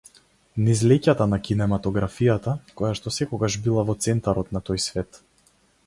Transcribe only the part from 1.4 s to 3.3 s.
кинематографијата, којашто